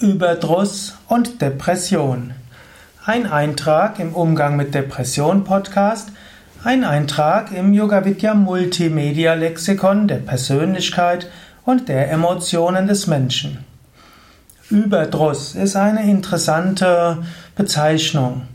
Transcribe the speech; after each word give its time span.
Überdruss 0.00 0.94
und 1.08 1.42
Depression. 1.42 2.32
Ein 3.04 3.26
Eintrag 3.26 3.98
im 3.98 4.14
Umgang 4.14 4.56
mit 4.56 4.74
Depression 4.74 5.44
Podcast, 5.44 6.08
ein 6.64 6.84
Eintrag 6.84 7.52
im 7.52 7.74
Yoga 7.74 8.06
Vidya 8.06 8.32
Multimedia 8.32 9.34
Lexikon 9.34 10.08
der 10.08 10.16
Persönlichkeit 10.16 11.26
und 11.66 11.90
der 11.90 12.10
Emotionen 12.10 12.86
des 12.86 13.08
Menschen. 13.08 13.62
Überdruss 14.70 15.54
ist 15.54 15.76
eine 15.76 16.10
interessante 16.10 17.18
Bezeichnung. 17.54 18.48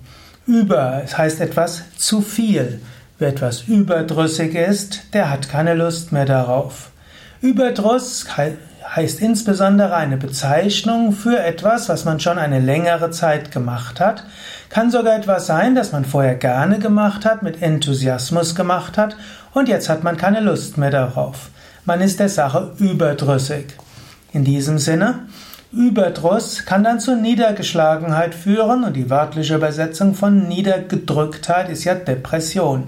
Über 0.47 1.03
es 1.03 1.15
heißt 1.15 1.41
etwas 1.41 1.83
zu 1.95 2.21
viel. 2.21 2.81
Wer 3.19 3.27
etwas 3.27 3.61
überdrüssig 3.67 4.55
ist, 4.55 5.13
der 5.13 5.29
hat 5.29 5.47
keine 5.47 5.75
Lust 5.75 6.11
mehr 6.11 6.25
darauf. 6.25 6.89
Überdruss 7.41 8.25
heißt 8.95 9.19
insbesondere 9.19 9.95
eine 9.95 10.17
Bezeichnung 10.17 11.11
für 11.11 11.39
etwas, 11.43 11.89
was 11.89 12.05
man 12.05 12.19
schon 12.19 12.37
eine 12.37 12.59
längere 12.59 13.11
Zeit 13.11 13.51
gemacht 13.51 13.99
hat. 13.99 14.23
Kann 14.69 14.89
sogar 14.89 15.17
etwas 15.17 15.47
sein, 15.47 15.75
das 15.75 15.91
man 15.91 16.05
vorher 16.05 16.35
gerne 16.35 16.79
gemacht 16.79 17.25
hat, 17.25 17.43
mit 17.43 17.61
Enthusiasmus 17.61 18.55
gemacht 18.55 18.97
hat 18.97 19.17
und 19.53 19.67
jetzt 19.67 19.89
hat 19.89 20.03
man 20.03 20.17
keine 20.17 20.39
Lust 20.39 20.77
mehr 20.77 20.91
darauf. 20.91 21.49
Man 21.83 22.01
ist 22.01 22.19
der 22.19 22.29
Sache 22.29 22.73
überdrüssig. 22.79 23.67
In 24.31 24.43
diesem 24.43 24.79
Sinne, 24.79 25.19
Überdruss 25.71 26.65
kann 26.65 26.83
dann 26.83 27.01
zur 27.01 27.15
Niedergeschlagenheit 27.15 28.33
führen 28.33 28.85
und 28.85 28.95
die 28.95 29.09
wörtliche 29.09 29.55
Übersetzung 29.55 30.13
von 30.13 30.47
Niedergedrücktheit 30.47 31.69
ist 31.69 31.83
ja 31.83 31.95
Depression. 31.95 32.87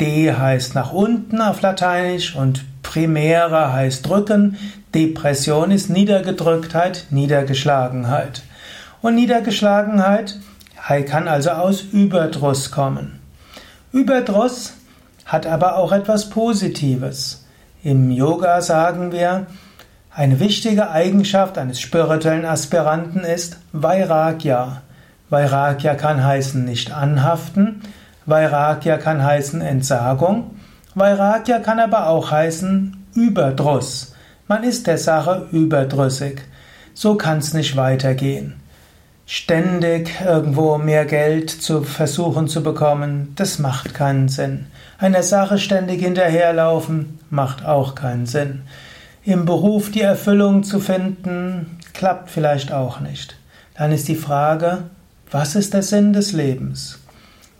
D 0.00 0.32
heißt 0.32 0.74
nach 0.74 0.92
unten 0.92 1.40
auf 1.40 1.60
Lateinisch 1.60 2.34
und 2.34 2.64
primäre 2.82 3.72
heißt 3.72 4.08
drücken. 4.08 4.56
Depression 4.94 5.70
ist 5.70 5.90
Niedergedrücktheit, 5.90 7.06
Niedergeschlagenheit. 7.10 8.42
Und 9.02 9.14
Niedergeschlagenheit 9.16 10.36
kann 11.06 11.28
also 11.28 11.50
aus 11.50 11.82
Überdruss 11.82 12.70
kommen. 12.70 13.20
Überdruss 13.92 14.72
hat 15.26 15.46
aber 15.46 15.76
auch 15.76 15.92
etwas 15.92 16.30
Positives. 16.30 17.44
Im 17.82 18.10
Yoga 18.10 18.62
sagen 18.62 19.12
wir, 19.12 19.46
eine 20.10 20.40
wichtige 20.40 20.90
Eigenschaft 20.90 21.58
eines 21.58 21.80
spirituellen 21.80 22.46
Aspiranten 22.46 23.20
ist 23.20 23.58
Vairagya. 23.72 24.82
Vairagya 25.28 25.94
kann 25.94 26.24
heißen 26.24 26.64
nicht 26.64 26.92
anhaften, 26.92 27.82
Vairagya 28.24 28.96
kann 28.96 29.22
heißen 29.22 29.60
Entsagung. 29.60 30.56
Vairagya 30.94 31.60
kann 31.60 31.78
aber 31.78 32.08
auch 32.08 32.30
heißen 32.30 33.06
Überdruss. 33.14 34.14
Man 34.48 34.64
ist 34.64 34.86
der 34.86 34.96
Sache 34.96 35.46
überdrüssig. 35.52 36.40
So 36.94 37.16
kann 37.16 37.38
es 37.38 37.52
nicht 37.52 37.76
weitergehen. 37.76 38.54
Ständig 39.26 40.10
irgendwo 40.24 40.78
mehr 40.78 41.04
Geld 41.04 41.50
zu 41.50 41.82
versuchen 41.82 42.48
zu 42.48 42.62
bekommen, 42.62 43.34
das 43.36 43.58
macht 43.58 43.92
keinen 43.92 44.30
Sinn. 44.30 44.66
Einer 44.98 45.22
Sache 45.22 45.58
ständig 45.58 46.00
hinterherlaufen, 46.00 47.18
macht 47.28 47.66
auch 47.66 47.94
keinen 47.94 48.24
Sinn. 48.24 48.62
Im 49.22 49.44
Beruf 49.44 49.90
die 49.90 50.00
Erfüllung 50.00 50.62
zu 50.62 50.80
finden, 50.80 51.78
klappt 51.92 52.30
vielleicht 52.30 52.72
auch 52.72 53.00
nicht. 53.00 53.36
Dann 53.76 53.92
ist 53.92 54.08
die 54.08 54.16
Frage, 54.16 54.84
was 55.30 55.56
ist 55.56 55.74
der 55.74 55.82
Sinn 55.82 56.14
des 56.14 56.32
Lebens? 56.32 57.00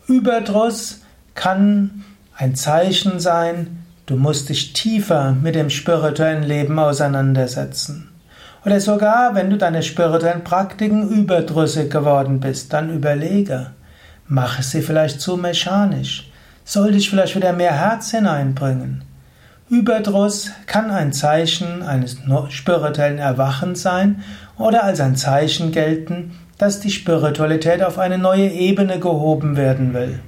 Überdruss 0.06 1.02
kann 1.34 2.02
ein 2.34 2.55
Zeichen 2.56 3.20
sein, 3.20 3.84
du 4.09 4.17
musst 4.17 4.48
dich 4.48 4.73
tiefer 4.73 5.37
mit 5.41 5.55
dem 5.55 5.69
spirituellen 5.69 6.42
Leben 6.42 6.78
auseinandersetzen. 6.78 8.09
Oder 8.64 8.81
sogar, 8.81 9.34
wenn 9.34 9.51
du 9.51 9.59
deine 9.59 9.83
spirituellen 9.83 10.45
Praktiken 10.45 11.09
überdrüssig 11.11 11.91
geworden 11.91 12.41
bist, 12.41 12.73
dann 12.73 12.92
überlege, 12.92 13.73
mache 14.27 14.62
sie 14.62 14.83
vielleicht 14.83 15.20
zu 15.20 15.36
mechanisch. 15.36 16.31
Soll 16.64 16.92
dich 16.92 17.11
vielleicht 17.11 17.36
wieder 17.36 17.52
mehr 17.52 17.73
Herz 17.73 18.11
hineinbringen? 18.11 19.05
Überdruss 19.68 20.51
kann 20.67 20.91
ein 20.91 21.13
Zeichen 21.13 21.83
eines 21.83 22.17
spirituellen 22.48 23.18
Erwachens 23.18 23.83
sein 23.83 24.24
oder 24.57 24.85
als 24.85 25.01
ein 25.01 25.17
Zeichen 25.17 25.70
gelten, 25.70 26.33
dass 26.57 26.80
die 26.80 26.91
Spiritualität 26.91 27.83
auf 27.83 27.98
eine 27.98 28.17
neue 28.17 28.48
Ebene 28.48 28.98
gehoben 28.98 29.57
werden 29.57 29.92
will. 29.92 30.20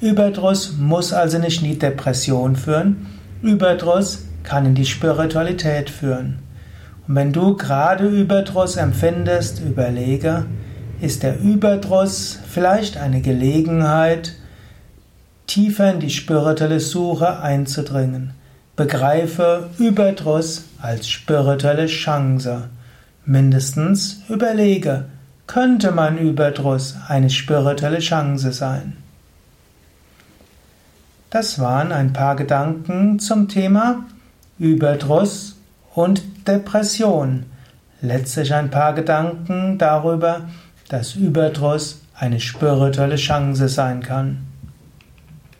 Überdruss 0.00 0.74
muss 0.76 1.12
also 1.12 1.38
nicht 1.38 1.62
in 1.62 1.68
die 1.68 1.78
Depression 1.78 2.56
führen, 2.56 3.06
Überdruss 3.42 4.26
kann 4.42 4.66
in 4.66 4.74
die 4.74 4.84
Spiritualität 4.84 5.88
führen. 5.88 6.40
Und 7.08 7.14
wenn 7.14 7.32
du 7.32 7.56
gerade 7.56 8.06
Überdruss 8.06 8.76
empfindest, 8.76 9.60
überlege, 9.60 10.44
ist 11.00 11.22
der 11.22 11.40
Überdruss 11.40 12.38
vielleicht 12.48 12.98
eine 12.98 13.22
Gelegenheit, 13.22 14.34
tiefer 15.46 15.92
in 15.92 16.00
die 16.00 16.10
spirituelle 16.10 16.80
Suche 16.80 17.40
einzudringen. 17.40 18.34
Begreife 18.76 19.70
Überdruss 19.78 20.64
als 20.80 21.08
spirituelle 21.08 21.86
Chance. 21.86 22.68
Mindestens 23.24 24.22
überlege, 24.28 25.06
könnte 25.46 25.92
mein 25.92 26.18
Überdruss 26.18 26.96
eine 27.08 27.30
spirituelle 27.30 27.98
Chance 27.98 28.52
sein. 28.52 28.96
Das 31.30 31.60
waren 31.60 31.92
ein 31.92 32.12
paar 32.12 32.34
Gedanken 32.34 33.20
zum 33.20 33.46
Thema 33.46 34.04
Überdruss 34.58 35.56
und 35.94 36.48
Depression. 36.48 37.46
Letztlich 38.00 38.52
ein 38.52 38.68
paar 38.70 38.94
Gedanken 38.94 39.78
darüber, 39.78 40.48
dass 40.88 41.14
Überdruss 41.14 42.00
eine 42.16 42.40
spirituelle 42.40 43.14
Chance 43.14 43.68
sein 43.68 44.02
kann. 44.02 44.49